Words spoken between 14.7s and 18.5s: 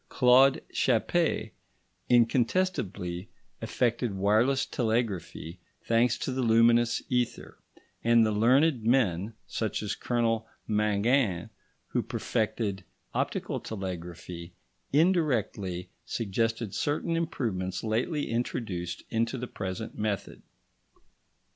indirectly suggested certain improvements lately